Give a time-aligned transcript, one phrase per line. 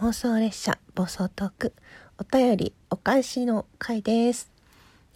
[0.00, 1.72] 妄想列車暴走トーク
[2.18, 4.48] お便りお返しの回です。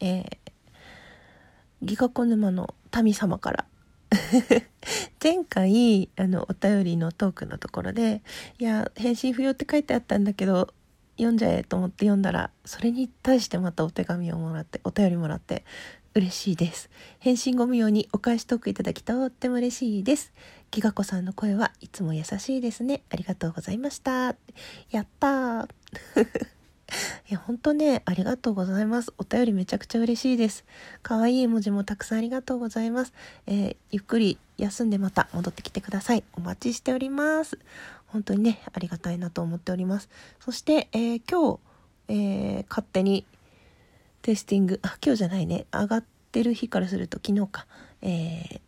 [0.00, 0.26] えー、
[1.82, 3.64] ギガコ沼の民様から
[5.22, 8.22] 前回あのお便りのトークのところで
[8.58, 10.74] 「いや返信不要」って書いてあったんだけど
[11.16, 15.64] 読んじゃえと思って読んだらそれに対してまたお手紙をもらってお便りもらって
[16.14, 16.90] 嬉しいです。
[17.20, 20.32] 返信ご無用にお返しトークいただきとっても嬉しいです。
[20.70, 23.02] ギガ子さんの声はいつも優しいですね。
[23.10, 24.36] ありがとうございました。
[24.90, 25.68] やったー。
[27.30, 29.12] いや本当ねありがとうございます。
[29.16, 30.64] お便りめちゃくちゃ嬉しいです。
[31.02, 33.14] 可愛い絵文字もたくさんありがとうございます、
[33.46, 36.24] えーゆっくり休んでまた戻ってきてください。
[36.34, 37.58] お待ちしております。
[38.06, 40.10] 本当にねありがたいなと思っております。
[40.40, 41.60] そして、えー今日、
[42.08, 43.24] えー勝手に
[44.22, 44.80] テイスティング。
[44.82, 45.66] あ今日じゃないね。
[45.72, 47.66] 上がってる日からすると昨日か、
[48.00, 48.60] えー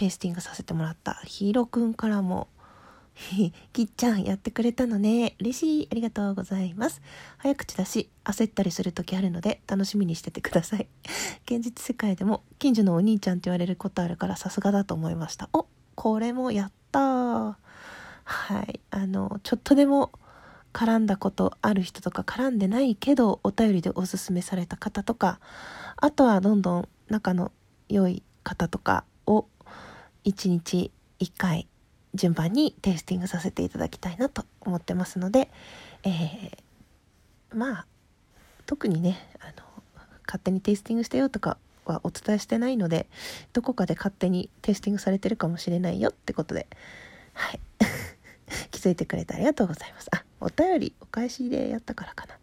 [0.00, 1.20] テイスティングさせてもらった。
[1.26, 2.48] ヒーローくんからも
[3.74, 5.36] きっちゃんやってくれたのね。
[5.38, 5.88] 嬉しい。
[5.92, 7.02] ありがとうございます。
[7.36, 10.88] 早口だし焦ったりする時あるので楽しみにしててください。
[11.44, 15.50] 現実世界でも近所のお兄ちゃんって言われることあるからさすがだと思いました。
[15.52, 15.66] お
[15.96, 17.54] これもやったー。
[18.24, 18.80] はい。
[18.90, 20.12] あのちょっとでも
[20.72, 25.40] 絡んだことある人とか絡んでないけどお便りでおすすめされた方とか
[25.96, 27.52] あとはどんどん仲の
[27.88, 29.46] 良い方とかを
[30.24, 31.66] 1日1回
[32.14, 35.50] 順番にテイスティングさせていただきたいなと思ってますので、
[36.04, 36.70] えー
[37.54, 37.86] まあ
[38.66, 39.66] 特にねあの
[40.26, 43.06] 勝手にテイスティングしてよとかはお伝えしてないので
[43.52, 46.68] どこかで勝手にテイスティングされてるかもしれないよってことで
[47.34, 47.60] はい。
[48.70, 50.08] 気づいてくれてありがとうございます。
[50.12, 52.34] あお便りお返しでやったからかな。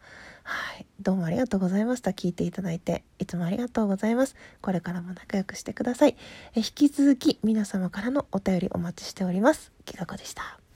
[0.43, 0.85] はい。
[1.01, 2.11] どうもありがとうございました。
[2.11, 3.03] 聞いていただいて。
[3.19, 4.35] いつもありがとうございます。
[4.61, 6.15] これからも仲良くしてください。
[6.55, 9.71] え引き続き皆様からのお便りお待ちしております。
[9.83, 10.66] きがこでした。